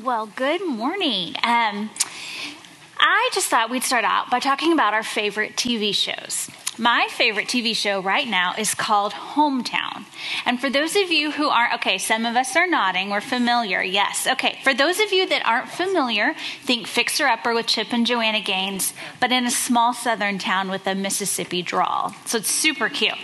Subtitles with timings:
[0.00, 1.34] Well, good morning.
[1.42, 1.90] Um,
[2.98, 6.48] I just thought we'd start out by talking about our favorite TV shows.
[6.78, 9.81] My favorite TV show right now is called Hometown.
[10.46, 13.82] And for those of you who aren't, okay, some of us are nodding, we're familiar,
[13.82, 14.26] yes.
[14.26, 18.40] Okay, for those of you that aren't familiar, think Fixer Upper with Chip and Joanna
[18.40, 22.14] Gaines, but in a small southern town with a Mississippi drawl.
[22.26, 23.14] So it's super cute.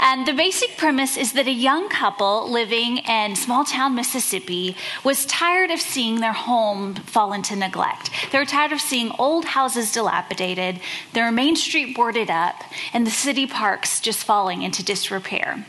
[0.00, 5.26] And the basic premise is that a young couple living in small town Mississippi was
[5.26, 8.10] tired of seeing their home fall into neglect.
[8.32, 10.80] They were tired of seeing old houses dilapidated,
[11.12, 15.64] their main street boarded up, and the city parks just falling into disrepair.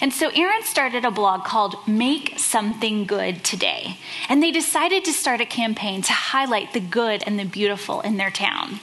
[0.00, 3.98] And so Erin started a blog called Make Something Good Today.
[4.28, 8.16] And they decided to start a campaign to highlight the good and the beautiful in
[8.16, 8.80] their town.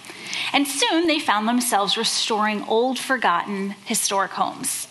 [0.53, 4.87] And soon they found themselves restoring old, forgotten, historic homes.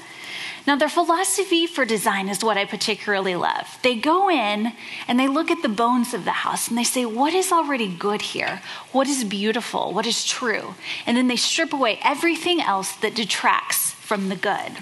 [0.66, 3.78] Now, their philosophy for design is what I particularly love.
[3.82, 4.72] They go in
[5.08, 7.92] and they look at the bones of the house and they say, What is already
[7.92, 8.60] good here?
[8.92, 9.92] What is beautiful?
[9.92, 10.74] What is true?
[11.06, 14.72] And then they strip away everything else that detracts from the good.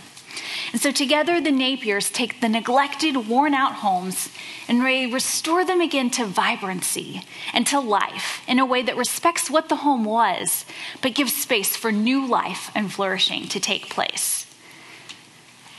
[0.73, 4.31] And so together, the Napiers take the neglected, worn out homes
[4.69, 9.51] and they restore them again to vibrancy and to life in a way that respects
[9.51, 10.67] what the home was,
[11.01, 14.47] but gives space for new life and flourishing to take place.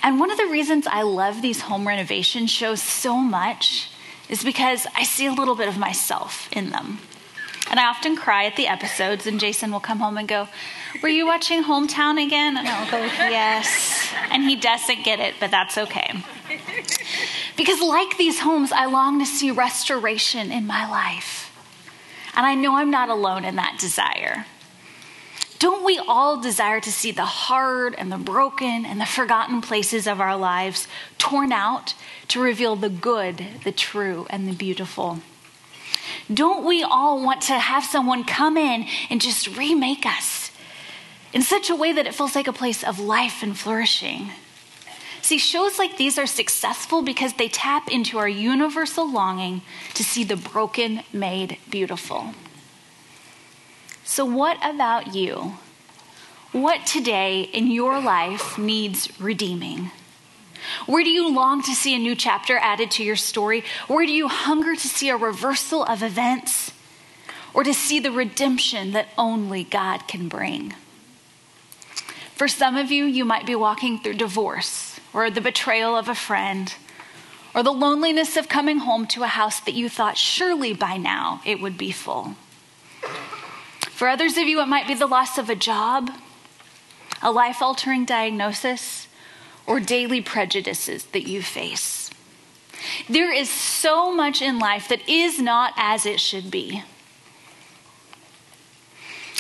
[0.02, 3.90] And one of the reasons I love these home renovation shows so much
[4.30, 7.00] is because I see a little bit of myself in them.
[7.70, 10.48] And I often cry at the episodes, and Jason will come home and go,
[11.04, 12.58] Were you watching Hometown again?
[12.58, 14.12] And I'll go, Yes.
[14.32, 16.24] And he doesn't get it, but that's okay.
[17.56, 21.56] Because, like these homes, I long to see restoration in my life.
[22.36, 24.46] And I know I'm not alone in that desire.
[25.60, 30.08] Don't we all desire to see the hard and the broken and the forgotten places
[30.08, 31.96] of our lives torn out
[32.30, 35.20] to reveal the good, the true, and the beautiful?
[36.32, 40.52] Don't we all want to have someone come in and just remake us
[41.34, 44.30] in such a way that it feels like a place of life and flourishing?
[45.22, 49.62] See, shows like these are successful because they tap into our universal longing
[49.96, 52.34] to see the broken made beautiful.
[54.04, 55.58] So, what about you?
[56.52, 59.92] What today in your life needs redeeming?
[60.86, 63.64] Where do you long to see a new chapter added to your story?
[63.88, 66.72] Where do you hunger to see a reversal of events?
[67.54, 70.74] Or to see the redemption that only God can bring?
[72.36, 76.16] For some of you, you might be walking through divorce, or the betrayal of a
[76.16, 76.74] friend,
[77.54, 81.42] or the loneliness of coming home to a house that you thought surely by now
[81.46, 82.36] it would be full.
[83.90, 86.12] For others of you, it might be the loss of a job,
[87.22, 89.09] a life altering diagnosis,
[89.70, 92.10] or daily prejudices that you face.
[93.08, 96.84] There is so much in life that is not as it should be.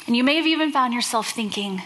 [0.06, 1.82] And you may have even found yourself thinking,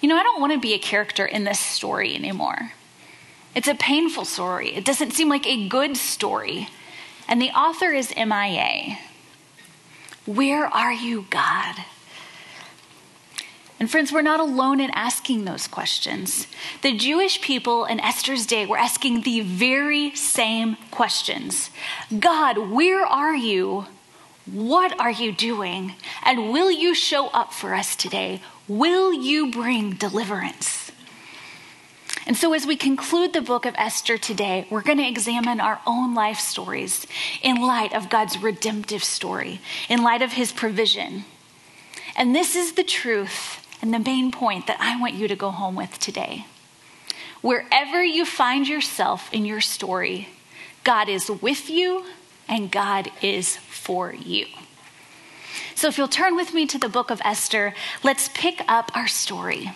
[0.00, 2.72] you know, I don't want to be a character in this story anymore.
[3.54, 4.74] It's a painful story.
[4.74, 6.68] It doesn't seem like a good story.
[7.26, 8.96] And the author is MIA.
[10.24, 11.76] Where are you, God?
[13.80, 16.46] And friends, we're not alone in asking those questions.
[16.82, 21.70] The Jewish people in Esther's day were asking the very same questions
[22.16, 23.86] God, where are you?
[24.44, 25.94] What are you doing?
[26.24, 28.42] And will you show up for us today?
[28.68, 30.92] Will you bring deliverance?
[32.26, 35.80] And so, as we conclude the book of Esther today, we're going to examine our
[35.86, 37.06] own life stories
[37.42, 41.24] in light of God's redemptive story, in light of his provision.
[42.14, 45.50] And this is the truth and the main point that I want you to go
[45.50, 46.46] home with today.
[47.40, 50.28] Wherever you find yourself in your story,
[50.84, 52.04] God is with you
[52.48, 54.46] and God is for you.
[55.74, 59.08] So, if you'll turn with me to the book of Esther, let's pick up our
[59.08, 59.72] story.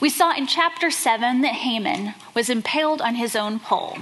[0.00, 3.98] We saw in chapter 7 that Haman was impaled on his own pole.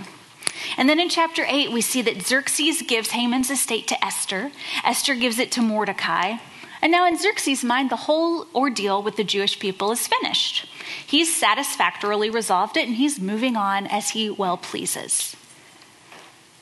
[0.77, 4.53] And then in chapter 8, we see that Xerxes gives Haman's estate to Esther.
[4.85, 6.37] Esther gives it to Mordecai.
[6.83, 10.67] And now, in Xerxes' mind, the whole ordeal with the Jewish people is finished.
[11.07, 15.35] He's satisfactorily resolved it and he's moving on as he well pleases.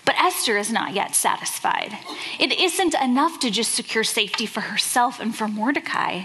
[0.05, 1.97] But Esther is not yet satisfied.
[2.39, 6.25] It isn't enough to just secure safety for herself and for Mordecai.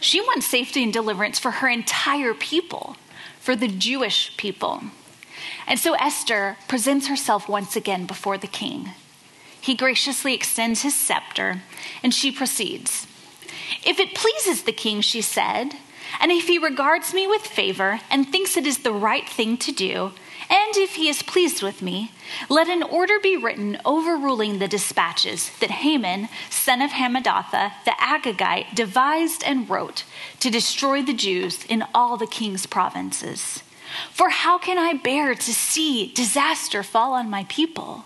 [0.00, 2.96] She wants safety and deliverance for her entire people,
[3.40, 4.82] for the Jewish people.
[5.66, 8.90] And so Esther presents herself once again before the king.
[9.58, 11.62] He graciously extends his scepter,
[12.02, 13.06] and she proceeds.
[13.84, 15.74] If it pleases the king, she said,
[16.20, 19.72] and if he regards me with favor and thinks it is the right thing to
[19.72, 20.12] do,
[20.50, 22.12] And if he is pleased with me,
[22.48, 28.74] let an order be written overruling the dispatches that Haman, son of Hammedatha, the Agagite,
[28.74, 30.04] devised and wrote
[30.40, 33.62] to destroy the Jews in all the king's provinces.
[34.10, 38.04] For how can I bear to see disaster fall on my people?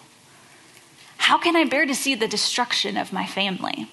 [1.18, 3.88] How can I bear to see the destruction of my family?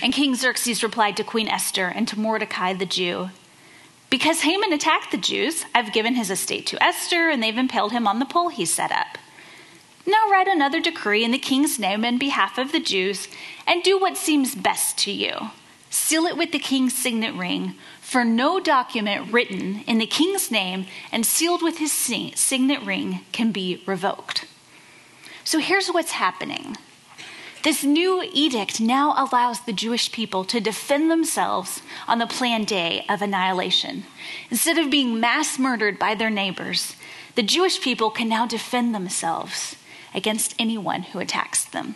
[0.00, 3.30] And King Xerxes replied to Queen Esther and to Mordecai the Jew
[4.12, 8.06] because Haman attacked the Jews, I've given his estate to Esther, and they've impaled him
[8.06, 9.16] on the pole he set up.
[10.06, 13.26] Now write another decree in the king's name in behalf of the Jews,
[13.66, 15.32] and do what seems best to you.
[15.88, 20.84] Seal it with the king's signet ring, for no document written in the king's name
[21.10, 24.44] and sealed with his signet ring can be revoked.
[25.42, 26.76] So here's what's happening
[27.62, 33.04] this new edict now allows the Jewish people to defend themselves on the planned day
[33.08, 34.04] of annihilation.
[34.50, 36.96] Instead of being mass murdered by their neighbors,
[37.34, 39.76] the Jewish people can now defend themselves
[40.14, 41.94] against anyone who attacks them.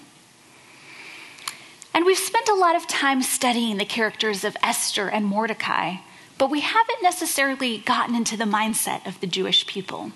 [1.93, 5.97] And we've spent a lot of time studying the characters of Esther and Mordecai,
[6.39, 10.13] but we haven't necessarily gotten into the mindset of the Jewish people.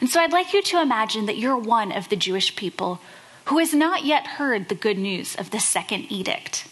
[0.00, 3.00] And so I'd like you to imagine that you're one of the Jewish people
[3.48, 6.66] who has not yet heard the good news of the second edict.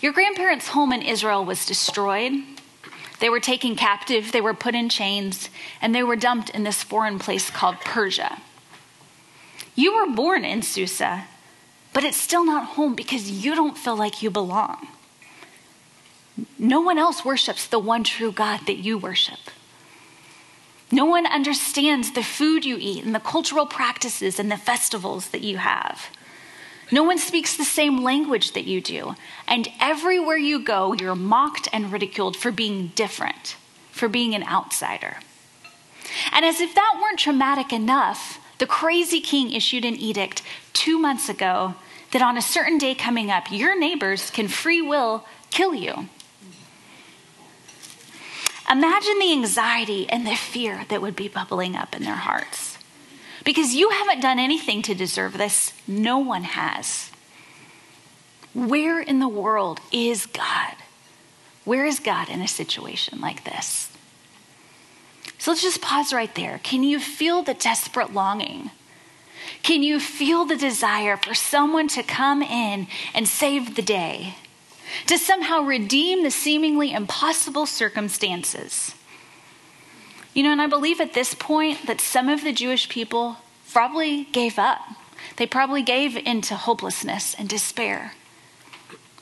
[0.00, 2.32] Your grandparents' home in Israel was destroyed.
[3.20, 6.82] They were taken captive, they were put in chains, and they were dumped in this
[6.82, 8.40] foreign place called Persia.
[9.74, 11.24] You were born in Susa,
[11.92, 14.88] but it's still not home because you don't feel like you belong.
[16.58, 19.50] No one else worships the one true God that you worship.
[20.94, 25.40] No one understands the food you eat and the cultural practices and the festivals that
[25.40, 26.08] you have.
[26.92, 29.16] No one speaks the same language that you do.
[29.48, 33.56] And everywhere you go, you're mocked and ridiculed for being different,
[33.90, 35.16] for being an outsider.
[36.30, 40.42] And as if that weren't traumatic enough, the crazy king issued an edict
[40.74, 41.74] two months ago
[42.12, 46.08] that on a certain day coming up, your neighbors can free will kill you.
[48.70, 52.78] Imagine the anxiety and the fear that would be bubbling up in their hearts.
[53.44, 57.10] Because you haven't done anything to deserve this, no one has.
[58.54, 60.74] Where in the world is God?
[61.64, 63.90] Where is God in a situation like this?
[65.38, 66.58] So let's just pause right there.
[66.62, 68.70] Can you feel the desperate longing?
[69.62, 74.36] Can you feel the desire for someone to come in and save the day?
[75.06, 78.94] To somehow redeem the seemingly impossible circumstances.
[80.34, 83.36] You know, and I believe at this point that some of the Jewish people
[83.72, 84.80] probably gave up.
[85.36, 88.12] They probably gave into hopelessness and despair.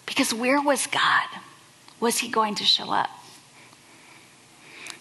[0.06, 1.28] Because where was God?
[2.00, 3.10] Was he going to show up?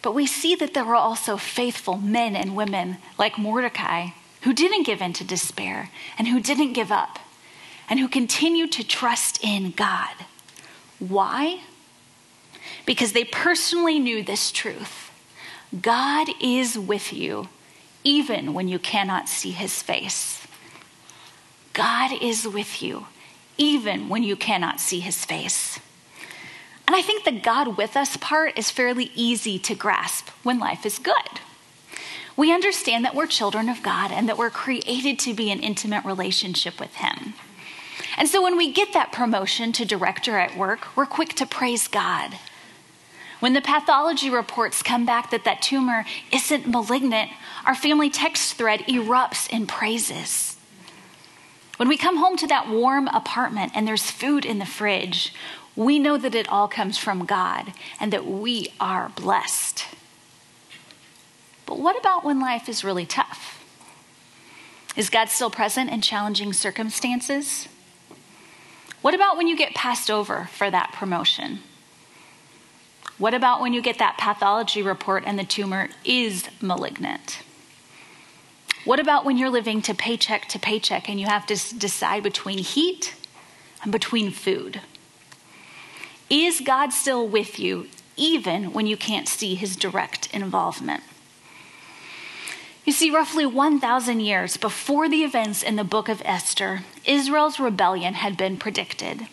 [0.02, 4.10] But we see that there were also faithful men and women like Mordecai
[4.42, 7.20] who didn't give in to despair and who didn't give up
[7.90, 10.16] and who continued to trust in God.
[11.02, 11.62] Why?
[12.86, 15.12] Because they personally knew this truth
[15.80, 17.48] God is with you,
[18.04, 20.46] even when you cannot see his face.
[21.74, 23.08] God is with you,
[23.58, 25.80] even when you cannot see his face.
[26.86, 30.86] And I think the God with us part is fairly easy to grasp when life
[30.86, 31.40] is good.
[32.36, 36.04] We understand that we're children of God and that we're created to be in intimate
[36.06, 37.34] relationship with Him.
[38.18, 41.88] And so when we get that promotion to director at work, we're quick to praise
[41.88, 42.38] God.
[43.40, 47.32] When the pathology reports come back that that tumor isn't malignant,
[47.66, 50.58] our family text thread erupts in praises.
[51.78, 55.34] When we come home to that warm apartment and there's food in the fridge,
[55.76, 59.86] we know that it all comes from God and that we are blessed.
[61.66, 63.64] But what about when life is really tough?
[64.96, 67.68] Is God still present in challenging circumstances?
[69.02, 71.60] What about when you get passed over for that promotion?
[73.18, 77.40] What about when you get that pathology report and the tumor is malignant?
[78.84, 82.58] What about when you're living to paycheck to paycheck and you have to decide between
[82.60, 83.16] heat
[83.84, 84.82] and between food?
[86.30, 91.04] Is God still with you even when you can't see his direct involvement?
[92.84, 98.16] You see, roughly 1,000 years before the events in the book of Esther, Israel's rebellion
[98.16, 99.28] had been predicted.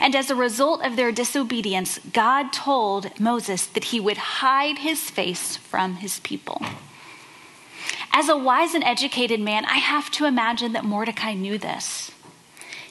[0.00, 5.10] And as a result of their disobedience, God told Moses that he would hide his
[5.10, 6.62] face from his people.
[8.12, 12.12] As a wise and educated man, I have to imagine that Mordecai knew this.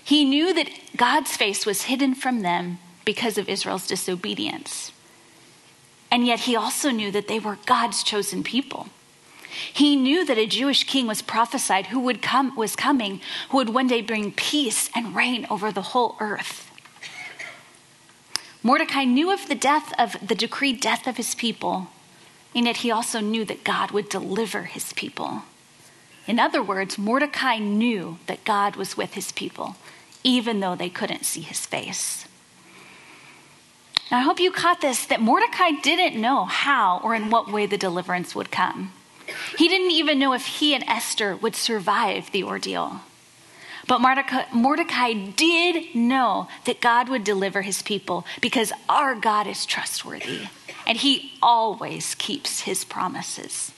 [0.03, 4.91] He knew that God's face was hidden from them because of Israel's disobedience.
[6.11, 8.89] And yet he also knew that they were God's chosen people
[9.71, 13.69] He knew that a Jewish king was prophesied who would come, was coming, who would
[13.69, 16.69] one day bring peace and reign over the whole earth.
[18.61, 21.87] Mordecai knew of the death of the decreed death of his people,
[22.55, 25.43] and yet he also knew that God would deliver his people.
[26.25, 29.75] In other words, Mordecai knew that God was with his people,
[30.23, 32.25] even though they couldn't see his face.
[34.09, 37.65] Now, I hope you caught this that Mordecai didn't know how or in what way
[37.65, 38.93] the deliverance would come.
[39.57, 43.01] He didn't even know if he and Esther would survive the ordeal.
[43.87, 49.65] But Mordecai, Mordecai, did know that God would deliver his people because our God is
[49.65, 50.47] trustworthy
[50.87, 53.71] and he always keeps his promises.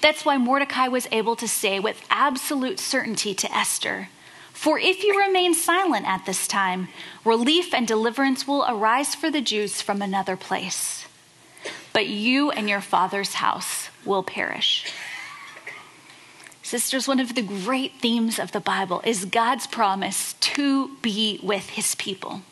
[0.00, 4.08] That's why Mordecai was able to say with absolute certainty to Esther
[4.52, 6.88] For if you remain silent at this time,
[7.24, 11.06] relief and deliverance will arise for the Jews from another place.
[11.92, 14.84] But you and your father's house will perish.
[16.62, 21.70] Sisters, one of the great themes of the Bible is God's promise to be with
[21.70, 22.42] his people.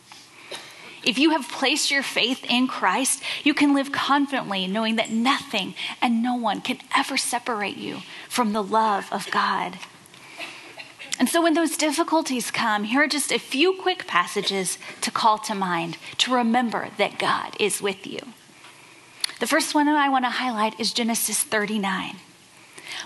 [1.04, 5.74] If you have placed your faith in Christ, you can live confidently knowing that nothing
[6.02, 9.78] and no one can ever separate you from the love of God.
[11.18, 15.38] And so, when those difficulties come, here are just a few quick passages to call
[15.38, 18.20] to mind to remember that God is with you.
[19.38, 22.16] The first one I want to highlight is Genesis 39.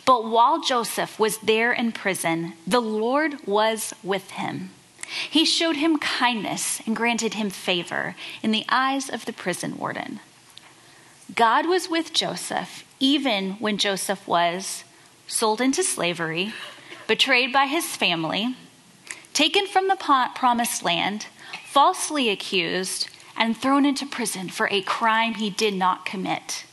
[0.06, 4.70] But while Joseph was there in prison, the Lord was with him.
[5.28, 10.20] He showed him kindness and granted him favor in the eyes of the prison warden.
[11.34, 14.84] God was with Joseph even when Joseph was
[15.26, 16.54] sold into slavery,
[17.06, 18.56] betrayed by his family,
[19.34, 19.96] taken from the
[20.34, 21.26] promised land,
[21.66, 26.64] falsely accused, and thrown into prison for a crime he did not commit.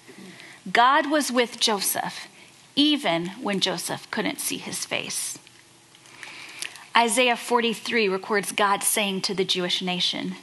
[0.72, 2.28] God was with Joseph
[2.80, 5.38] even when Joseph couldn't see his face.
[6.96, 10.36] Isaiah 43 records God saying to the Jewish nation,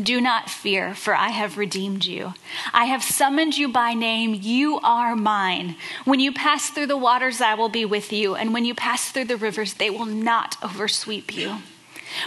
[0.00, 2.34] Do not fear, for I have redeemed you.
[2.74, 4.34] I have summoned you by name.
[4.34, 5.76] You are mine.
[6.04, 8.34] When you pass through the waters, I will be with you.
[8.34, 11.56] And when you pass through the rivers, they will not oversweep you.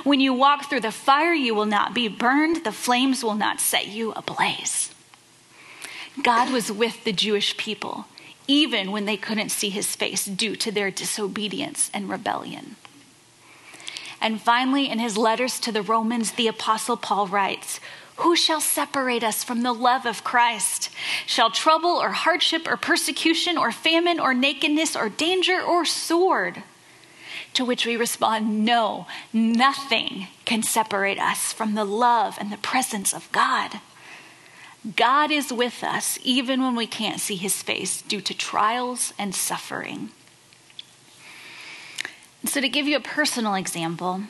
[0.03, 3.59] When you walk through the fire, you will not be burned, the flames will not
[3.59, 4.93] set you ablaze.
[6.21, 8.05] God was with the Jewish people,
[8.47, 12.75] even when they couldn't see his face due to their disobedience and rebellion.
[14.21, 17.79] And finally, in his letters to the Romans, the Apostle Paul writes,
[18.17, 20.89] Who shall separate us from the love of Christ?
[21.25, 26.63] Shall trouble or hardship or persecution or famine or nakedness or danger or sword?
[27.53, 33.13] To which we respond, No, nothing can separate us from the love and the presence
[33.13, 33.79] of God.
[34.95, 39.33] God is with us even when we can't see his face due to trials and
[39.33, 40.09] suffering.
[42.45, 44.23] So, to give you a personal example,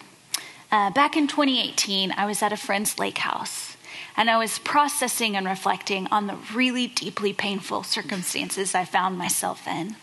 [0.71, 3.75] uh, back in 2018, I was at a friend's lake house
[4.15, 9.67] and I was processing and reflecting on the really deeply painful circumstances I found myself
[9.67, 9.95] in.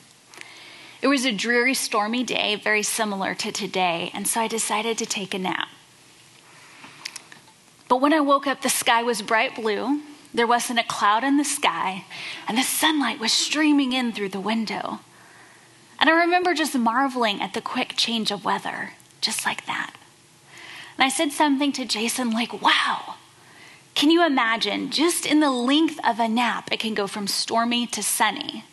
[1.02, 5.06] It was a dreary, stormy day, very similar to today, and so I decided to
[5.06, 5.68] take a nap.
[7.88, 10.02] But when I woke up, the sky was bright blue,
[10.32, 12.04] there wasn't a cloud in the sky,
[12.46, 15.00] and the sunlight was streaming in through the window.
[15.98, 19.94] And I remember just marveling at the quick change of weather, just like that.
[20.96, 23.16] And I said something to Jason like, wow,
[23.94, 27.86] can you imagine just in the length of a nap, it can go from stormy
[27.88, 28.64] to sunny?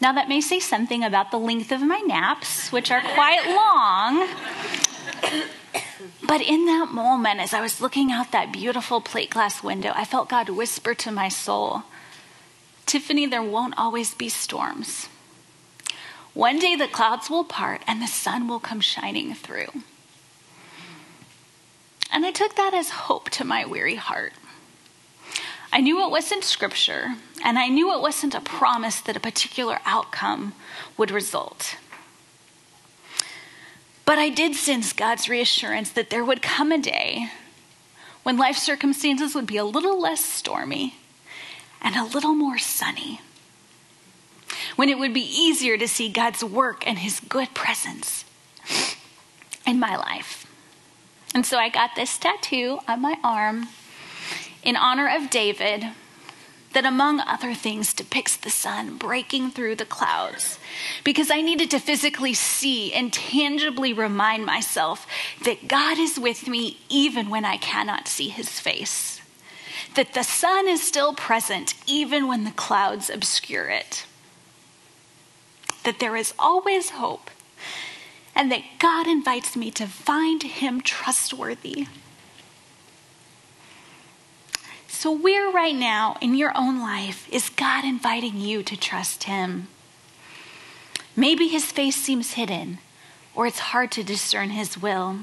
[0.00, 4.28] Now, that may say something about the length of my naps, which are quite long.
[6.26, 10.04] But in that moment, as I was looking out that beautiful plate glass window, I
[10.04, 11.84] felt God whisper to my soul
[12.90, 15.08] Tiffany, there won't always be storms.
[16.34, 19.68] One day the clouds will part and the sun will come shining through.
[22.10, 24.32] And I took that as hope to my weary heart.
[25.72, 29.78] I knew it wasn't scripture, and I knew it wasn't a promise that a particular
[29.84, 30.54] outcome
[30.96, 31.76] would result.
[34.04, 37.28] But I did sense God's reassurance that there would come a day
[38.24, 40.96] when life circumstances would be a little less stormy
[41.80, 43.20] and a little more sunny.
[44.74, 48.24] When it would be easier to see God's work and his good presence
[49.64, 50.46] in my life.
[51.32, 53.68] And so I got this tattoo on my arm
[54.62, 55.86] in honor of David,
[56.72, 60.58] that among other things depicts the sun breaking through the clouds
[61.02, 65.06] because I needed to physically see and tangibly remind myself
[65.44, 69.20] that God is with me even when I cannot see his face,
[69.96, 74.06] that the sun is still present even when the clouds obscure it.
[75.84, 77.30] that there is always hope
[78.34, 81.86] and that God invites me to find Him trustworthy.
[85.00, 89.68] So, where right now in your own life is God inviting you to trust Him?
[91.16, 92.80] Maybe His face seems hidden,
[93.34, 95.20] or it's hard to discern His will.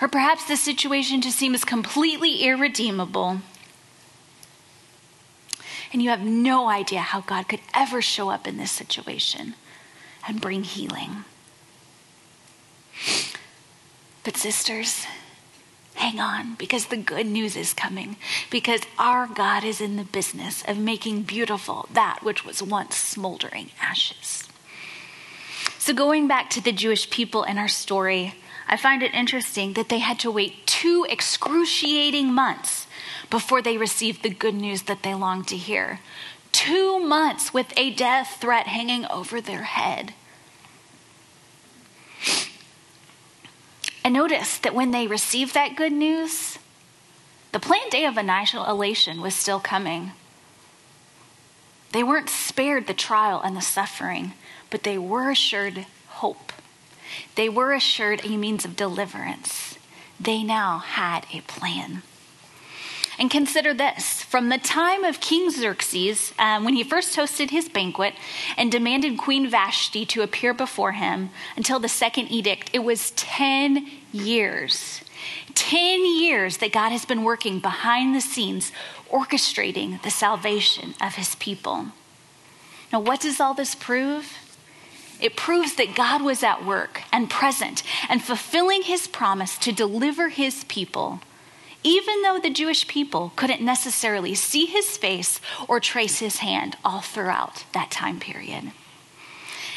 [0.00, 3.42] Or perhaps the situation just seems completely irredeemable.
[5.92, 9.56] And you have no idea how God could ever show up in this situation
[10.26, 11.26] and bring healing.
[14.24, 15.04] But, sisters,
[16.02, 18.16] hang on because the good news is coming.
[18.50, 23.70] Because our God is in the business of making beautiful that which was once smoldering
[23.80, 24.48] ashes.
[25.78, 28.34] So, going back to the Jewish people in our story,
[28.66, 32.86] I find it interesting that they had to wait two excruciating months
[33.30, 36.00] before they received the good news that they longed to hear.
[36.50, 40.14] Two months with a death threat hanging over their head.
[44.04, 46.58] And notice that when they received that good news,
[47.52, 50.12] the planned day of annihilation was still coming.
[51.92, 54.32] They weren't spared the trial and the suffering,
[54.70, 56.52] but they were assured hope.
[57.34, 59.78] They were assured a means of deliverance.
[60.18, 62.02] They now had a plan.
[63.18, 67.68] And consider this from the time of King Xerxes, um, when he first hosted his
[67.68, 68.14] banquet
[68.56, 73.86] and demanded Queen Vashti to appear before him, until the second edict, it was 10
[74.12, 75.02] years.
[75.54, 78.72] 10 years that God has been working behind the scenes,
[79.10, 81.88] orchestrating the salvation of his people.
[82.92, 84.38] Now, what does all this prove?
[85.20, 90.30] It proves that God was at work and present and fulfilling his promise to deliver
[90.30, 91.20] his people
[91.84, 97.00] even though the Jewish people couldn't necessarily see his face or trace his hand all
[97.00, 98.72] throughout that time period.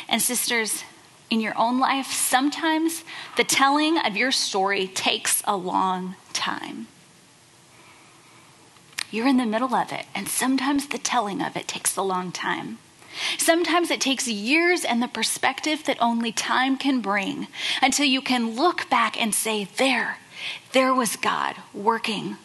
[0.07, 0.83] And, sisters,
[1.29, 3.03] in your own life, sometimes
[3.38, 6.88] the telling of your story takes a long time.
[9.09, 12.31] You're in the middle of it, and sometimes the telling of it takes a long
[12.31, 12.77] time.
[13.37, 17.48] Sometimes it takes years and the perspective that only time can bring
[17.81, 20.18] until you can look back and say, There,
[20.71, 22.37] there was God working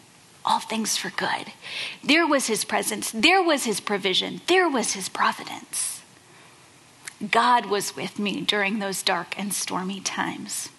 [0.43, 1.53] all things for good.
[2.03, 6.01] There was his presence, there was his provision, there was his providence.
[7.29, 10.69] God was with me during those dark and stormy times.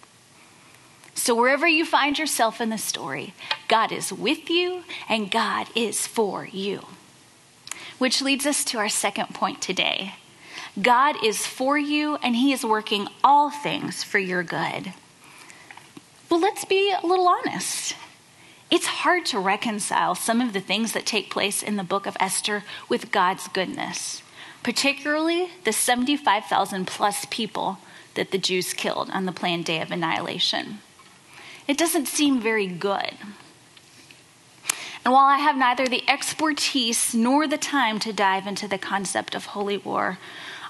[1.15, 3.33] So, wherever you find yourself in the story,
[3.67, 6.85] God is with you and God is for you.
[7.97, 10.15] Which leads us to our second point today
[10.81, 14.93] God is for you and he is working all things for your good.
[16.33, 17.95] Well, let's be a little honest.
[18.71, 22.17] It's hard to reconcile some of the things that take place in the book of
[22.19, 24.23] Esther with God's goodness,
[24.63, 27.77] particularly the 75,000 plus people
[28.15, 30.79] that the Jews killed on the planned day of annihilation.
[31.67, 33.13] It doesn't seem very good.
[35.05, 39.35] And while I have neither the expertise nor the time to dive into the concept
[39.35, 40.17] of holy war,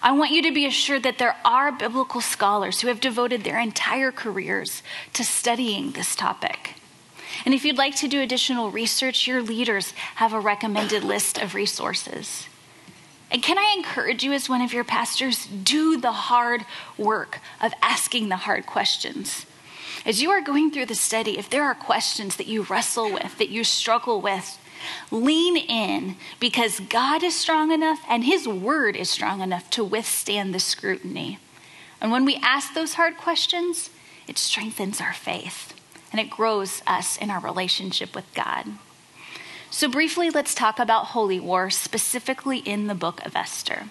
[0.04, 3.58] I want you to be assured that there are biblical scholars who have devoted their
[3.58, 6.76] entire careers to studying this topic.
[7.46, 11.56] And if you'd like to do additional research, your leaders have a recommended list of
[11.56, 12.48] resources.
[13.32, 16.66] And can I encourage you, as one of your pastors, do the hard
[16.98, 19.46] work of asking the hard questions.
[20.06, 23.38] As you are going through the study, if there are questions that you wrestle with,
[23.38, 24.60] that you struggle with,
[25.12, 30.54] Lean in because God is strong enough and His word is strong enough to withstand
[30.54, 31.40] the scrutiny.
[32.02, 33.90] And when we ask those hard questions,
[34.28, 35.74] it strengthens our faith
[36.12, 38.68] and it grows us in our relationship with God.
[39.70, 43.86] So, briefly, let's talk about holy war, specifically in the book of Esther.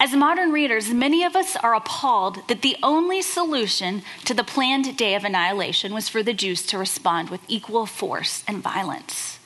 [0.00, 4.96] As modern readers, many of us are appalled that the only solution to the planned
[4.96, 9.37] day of annihilation was for the Jews to respond with equal force and violence.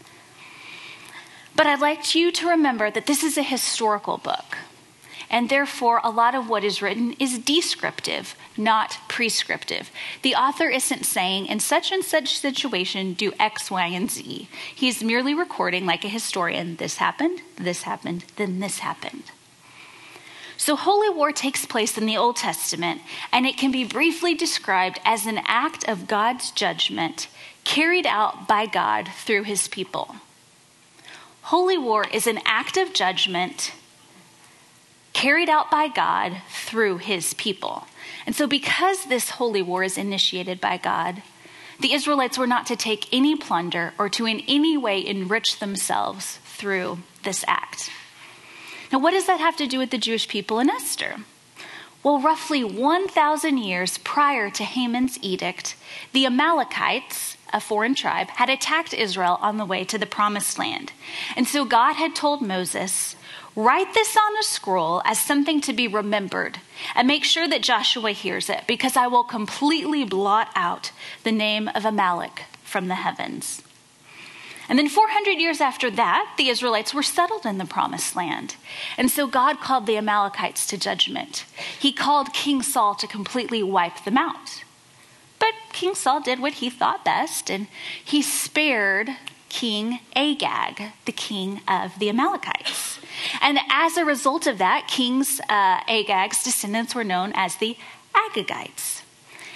[1.54, 4.58] But I'd like you to remember that this is a historical book,
[5.30, 9.90] and therefore a lot of what is written is descriptive, not prescriptive.
[10.22, 14.48] The author isn't saying, in such and such situation, do X, Y, and Z.
[14.74, 19.24] He's merely recording, like a historian, this happened, this happened, then this happened.
[20.56, 23.00] So, holy war takes place in the Old Testament,
[23.32, 27.26] and it can be briefly described as an act of God's judgment
[27.64, 30.16] carried out by God through his people.
[31.42, 33.72] Holy war is an act of judgment
[35.12, 37.86] carried out by God through his people.
[38.26, 41.22] And so, because this holy war is initiated by God,
[41.80, 46.38] the Israelites were not to take any plunder or to in any way enrich themselves
[46.44, 47.90] through this act.
[48.92, 51.16] Now, what does that have to do with the Jewish people in Esther?
[52.02, 55.76] Well, roughly 1,000 years prior to Haman's edict,
[56.12, 60.92] the Amalekites, a foreign tribe, had attacked Israel on the way to the promised land.
[61.36, 63.16] And so God had told Moses,
[63.54, 66.58] Write this on a scroll as something to be remembered,
[66.94, 70.90] and make sure that Joshua hears it, because I will completely blot out
[71.22, 73.62] the name of Amalek from the heavens.
[74.68, 78.56] And then 400 years after that, the Israelites were settled in the promised land.
[78.96, 81.44] And so God called the Amalekites to judgment.
[81.78, 84.64] He called King Saul to completely wipe them out.
[85.42, 87.66] But King Saul did what he thought best, and
[88.04, 89.10] he spared
[89.48, 93.00] King Agag, the king of the Amalekites.
[93.40, 97.76] And as a result of that, King's uh, Agag's descendants were known as the
[98.14, 99.02] Agagites.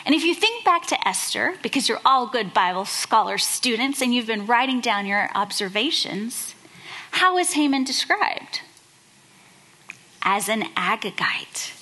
[0.05, 4.13] And if you think back to Esther, because you're all good Bible scholar students and
[4.13, 6.57] you've been writing down your observations,
[7.13, 8.63] how is Haman described?
[10.23, 11.76] As an Agagite.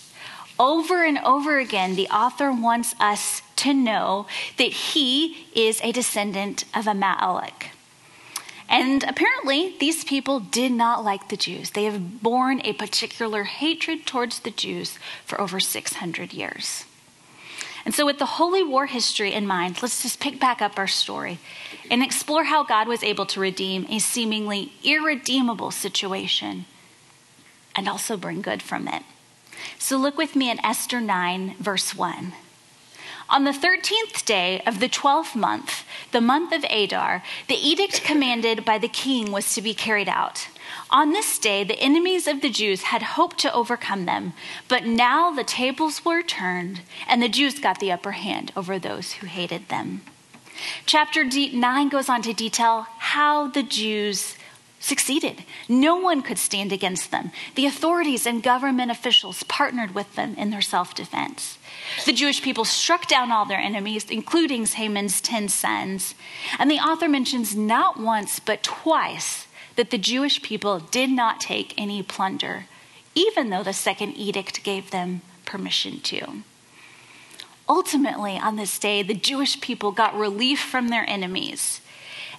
[0.58, 6.64] Over and over again, the author wants us to know that he is a descendant
[6.74, 7.70] of Amalek.
[8.68, 11.70] And apparently, these people did not like the Jews.
[11.70, 16.84] They have borne a particular hatred towards the Jews for over 600 years.
[17.84, 20.86] And so, with the Holy War history in mind, let's just pick back up our
[20.86, 21.38] story
[21.90, 26.64] and explore how God was able to redeem a seemingly irredeemable situation
[27.76, 29.02] and also bring good from it.
[29.78, 32.32] So, look with me in Esther 9, verse 1.
[33.28, 38.64] On the 13th day of the 12th month, the month of Adar, the edict commanded
[38.64, 40.48] by the king was to be carried out.
[40.90, 44.34] On this day, the enemies of the Jews had hoped to overcome them,
[44.68, 49.14] but now the tables were turned, and the Jews got the upper hand over those
[49.14, 50.02] who hated them.
[50.86, 54.36] Chapter 9 goes on to detail how the Jews
[54.84, 55.44] succeeded.
[55.68, 57.32] No one could stand against them.
[57.54, 61.58] The authorities and government officials partnered with them in their self defense.
[62.04, 66.14] The Jewish people struck down all their enemies, including Haman's 10 sons.
[66.58, 71.74] And the author mentions not once, but twice, that the Jewish people did not take
[71.76, 72.66] any plunder,
[73.14, 76.42] even though the second edict gave them permission to.
[77.68, 81.80] Ultimately, on this day, the Jewish people got relief from their enemies.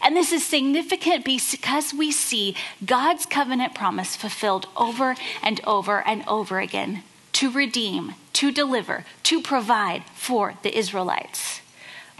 [0.01, 2.55] And this is significant because we see
[2.85, 7.03] God's covenant promise fulfilled over and over and over again
[7.33, 11.61] to redeem, to deliver, to provide for the Israelites.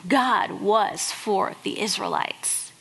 [0.08, 2.72] God was for the Israelites.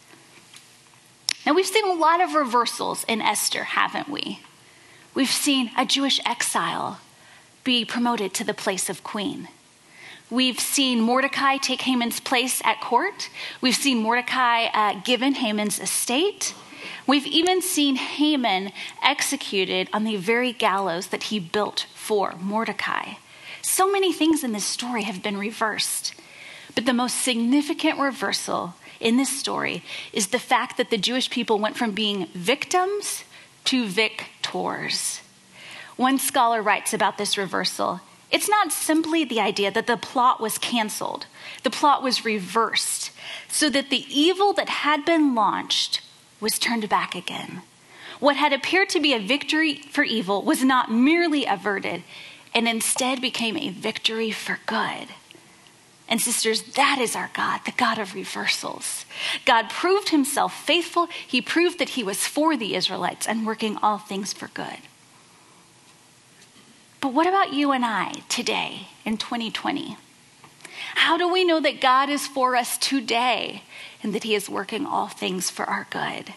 [1.46, 4.40] Now, we've seen a lot of reversals in Esther, haven't we?
[5.14, 7.00] We've seen a Jewish exile
[7.62, 9.48] be promoted to the place of queen.
[10.34, 13.30] We've seen Mordecai take Haman's place at court.
[13.60, 16.56] We've seen Mordecai uh, given Haman's estate.
[17.06, 23.12] We've even seen Haman executed on the very gallows that he built for Mordecai.
[23.62, 26.14] So many things in this story have been reversed.
[26.74, 31.60] But the most significant reversal in this story is the fact that the Jewish people
[31.60, 33.22] went from being victims
[33.66, 35.20] to victors.
[35.94, 38.00] One scholar writes about this reversal
[38.34, 41.26] it's not simply the idea that the plot was canceled,
[41.62, 43.12] the plot was reversed,
[43.46, 46.00] so that the evil that had been launched
[46.40, 47.62] was turned back again.
[48.18, 52.02] What had appeared to be a victory for evil was not merely averted,
[52.52, 55.10] and instead became a victory for good.
[56.08, 59.04] And sisters, that is our God, the God of reversals.
[59.44, 61.06] God proved himself faithful.
[61.06, 64.78] He proved that he was for the Israelites and working all things for good.
[67.04, 69.98] But what about you and I today in 2020?
[70.94, 73.62] How do we know that God is for us today
[74.02, 76.32] and that He is working all things for our good?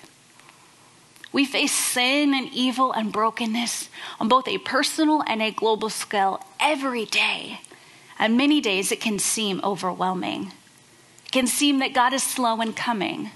[1.32, 3.88] We face sin and evil and brokenness
[4.20, 7.62] on both a personal and a global scale every day.
[8.20, 10.52] And many days it can seem overwhelming.
[11.28, 13.32] It can seem that God is slow in coming,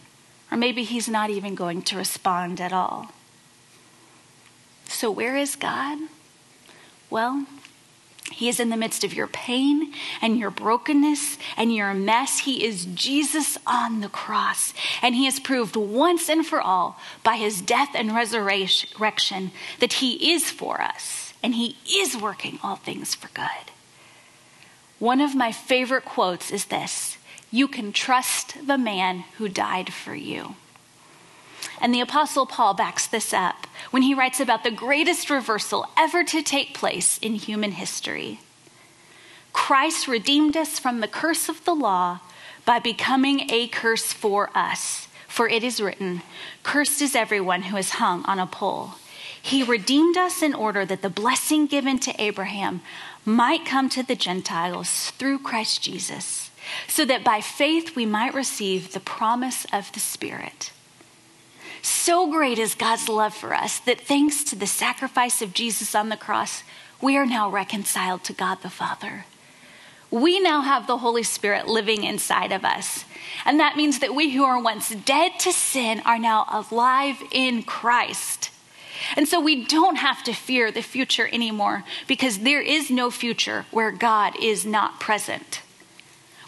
[0.52, 3.14] or maybe He's not even going to respond at all.
[4.90, 5.98] So, where is God?
[7.12, 7.46] Well,
[8.32, 12.40] he is in the midst of your pain and your brokenness and your mess.
[12.40, 14.74] He is Jesus on the cross.
[15.02, 20.34] And he has proved once and for all by his death and resurrection that he
[20.34, 23.72] is for us and he is working all things for good.
[25.00, 27.18] One of my favorite quotes is this
[27.50, 30.56] You can trust the man who died for you.
[31.82, 36.24] And the Apostle Paul backs this up when he writes about the greatest reversal ever
[36.24, 38.40] to take place in human history.
[39.52, 42.20] Christ redeemed us from the curse of the law
[42.66, 45.08] by becoming a curse for us.
[45.28, 46.22] For it is written,
[46.62, 48.92] Cursed is everyone who is hung on a pole.
[49.42, 52.82] He redeemed us in order that the blessing given to Abraham
[53.26, 56.52] might come to the Gentiles through Christ Jesus,
[56.88, 60.72] so that by faith we might receive the promise of the Spirit.
[61.82, 66.10] So great is God's love for us that thanks to the sacrifice of Jesus on
[66.10, 66.64] the cross,
[67.02, 69.26] we are now reconciled to God the Father.
[70.12, 73.06] We now have the Holy Spirit living inside of us.
[73.46, 77.64] And that means that we who are once dead to sin are now alive in
[77.64, 78.52] Christ.
[79.16, 83.66] And so we don't have to fear the future anymore because there is no future
[83.72, 85.62] where God is not present.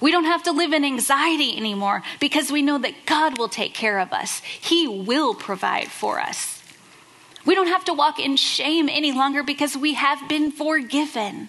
[0.03, 3.73] We don't have to live in anxiety anymore because we know that God will take
[3.73, 4.41] care of us.
[4.41, 6.61] He will provide for us.
[7.45, 11.47] We don't have to walk in shame any longer because we have been forgiven.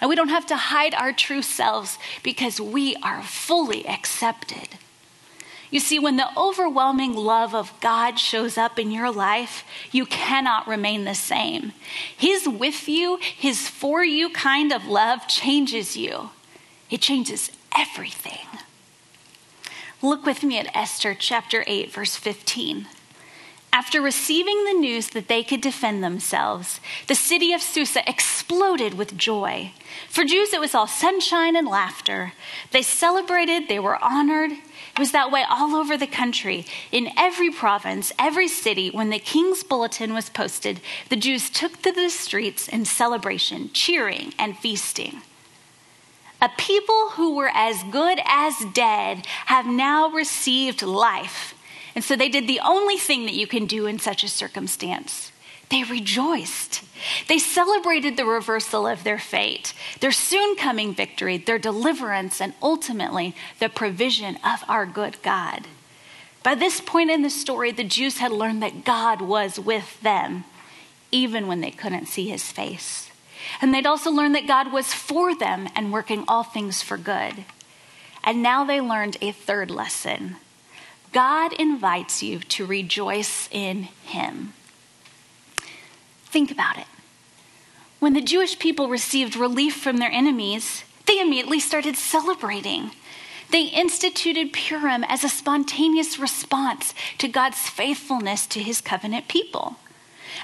[0.00, 4.68] And we don't have to hide our true selves because we are fully accepted.
[5.70, 10.66] You see, when the overwhelming love of God shows up in your life, you cannot
[10.66, 11.72] remain the same.
[12.16, 16.30] His with you, his for you kind of love changes you,
[16.90, 18.46] it changes everything.
[20.02, 22.86] Look with me at Esther chapter 8, verse 15.
[23.72, 29.18] After receiving the news that they could defend themselves, the city of Susa exploded with
[29.18, 29.72] joy.
[30.08, 32.32] For Jews, it was all sunshine and laughter.
[32.70, 36.64] They celebrated, they were honored, it was that way all over the country.
[36.90, 41.92] In every province, every city, when the king's bulletin was posted, the Jews took to
[41.92, 45.20] the streets in celebration, cheering and feasting.
[46.40, 51.54] A people who were as good as dead have now received life.
[51.94, 55.32] And so they did the only thing that you can do in such a circumstance
[55.68, 56.82] they rejoiced.
[57.28, 63.34] They celebrated the reversal of their fate, their soon coming victory, their deliverance, and ultimately
[63.58, 65.66] the provision of our good God.
[66.42, 70.44] By this point in the story, the Jews had learned that God was with them,
[71.10, 73.05] even when they couldn't see his face.
[73.60, 77.44] And they'd also learned that God was for them and working all things for good.
[78.24, 80.36] And now they learned a third lesson
[81.12, 84.52] God invites you to rejoice in him.
[86.26, 86.86] Think about it.
[88.00, 92.90] When the Jewish people received relief from their enemies, they immediately started celebrating.
[93.50, 99.76] They instituted Purim as a spontaneous response to God's faithfulness to his covenant people.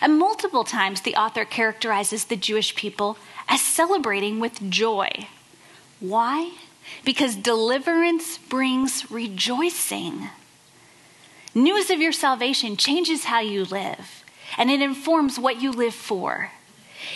[0.01, 3.17] And multiple times the author characterizes the Jewish people
[3.49, 5.11] as celebrating with joy.
[6.01, 6.53] Why?
[7.05, 10.29] Because deliverance brings rejoicing.
[11.55, 14.23] News of your salvation changes how you live
[14.59, 16.51] and it informs what you live for.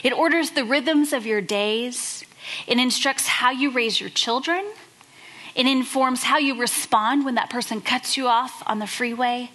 [0.02, 2.24] It orders the rhythms of your days,
[2.66, 4.64] it instructs how you raise your children,
[5.54, 9.50] it informs how you respond when that person cuts you off on the freeway,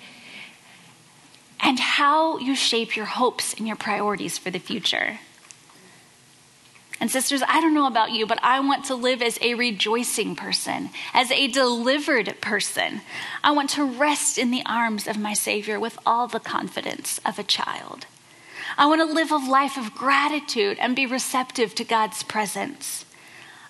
[1.61, 5.19] and how you shape your hopes and your priorities for the future.
[6.99, 10.35] And sisters, I don't know about you, but I want to live as a rejoicing
[10.35, 13.01] person, as a delivered person.
[13.43, 17.39] I want to rest in the arms of my Savior with all the confidence of
[17.39, 18.05] a child.
[18.77, 23.05] I want to live a life of gratitude and be receptive to God's presence.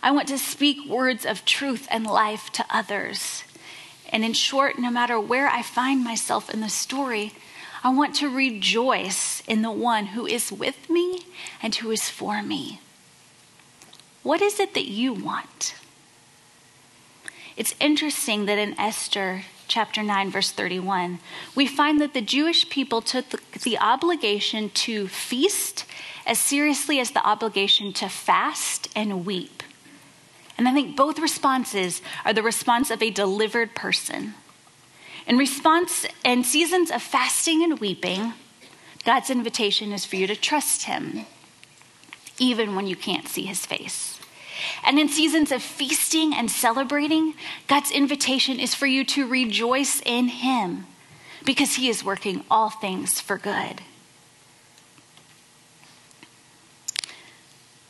[0.04, 3.44] I want to speak words of truth and life to others.
[4.10, 7.34] And in short, no matter where I find myself in the story,
[7.84, 11.22] I want to rejoice in the one who is with me
[11.62, 12.80] and who is for me.
[14.24, 15.76] What is it that you want?
[17.58, 21.20] It's interesting that in Esther chapter 9, verse 31,
[21.56, 25.86] we find that the Jewish people took the, the, obligation to feast
[26.26, 29.64] as seriously as the obligation to fast and weep.
[30.58, 34.36] And I think both responses are the response of a delivered person.
[35.28, 38.34] In response, in seasons of fasting and weeping,
[39.06, 41.26] God's invitation is for you to trust Him,
[42.38, 44.20] even when you can't see His face.
[44.84, 47.34] And in seasons of feasting and celebrating,
[47.68, 50.86] God's invitation is for you to rejoice in Him
[51.46, 53.82] because He is working all things for good.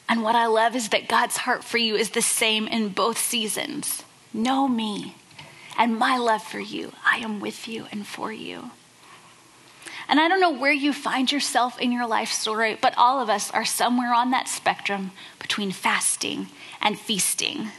[0.08, 3.18] And what I love is that God's heart for you is the same in both
[3.18, 4.04] seasons.
[4.34, 5.16] Know me
[5.78, 6.94] and my love for you.
[7.06, 8.72] I am with you and for you.
[10.08, 13.30] And I don't know where you find yourself in your life story, but all of
[13.30, 16.48] us are somewhere on that spectrum between fasting
[16.82, 17.70] and feasting.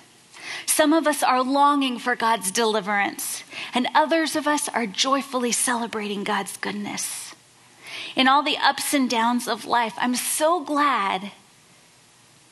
[0.66, 6.24] Some of us are longing for God's deliverance, and others of us are joyfully celebrating
[6.24, 7.34] God's goodness.
[8.16, 11.32] In all the ups and downs of life, I'm so glad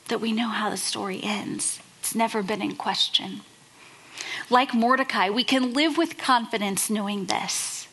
[0.07, 1.79] that we know how the story ends.
[1.99, 3.41] It's never been in question.
[4.49, 7.87] Like Mordecai, we can live with confidence knowing this.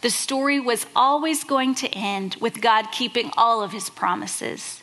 [0.00, 4.82] The story was always going to end with God keeping all of his promises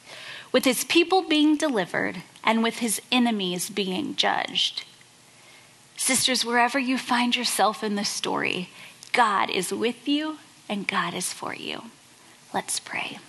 [0.51, 4.83] with his people being delivered and with his enemies being judged.
[5.95, 8.69] Sisters, wherever you find yourself in this story,
[9.11, 10.37] God is with you
[10.67, 11.83] and God is for you.
[12.53, 13.19] Let's pray.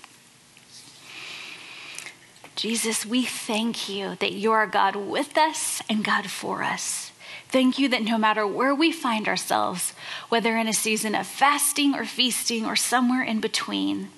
[2.56, 7.09] Jesus, we thank you that you are God with us and God for us.
[7.50, 9.92] Thank you that no matter where we find ourselves,
[10.28, 14.10] whether in a season of fasting or feasting or somewhere in between,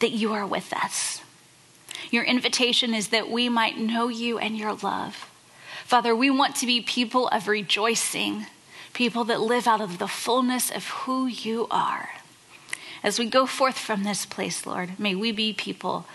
[0.00, 1.20] that you are with us.
[2.10, 5.30] Your invitation is that we might know you and your love.
[5.84, 8.46] Father, we want to be people of rejoicing,
[8.92, 12.10] people that live out of the fullness of who you are.
[13.04, 16.06] As we go forth from this place, Lord, may we be people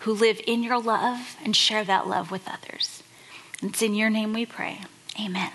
[0.00, 3.02] who live in your love and share that love with others.
[3.62, 4.80] It's in your name we pray.
[5.20, 5.50] Amen.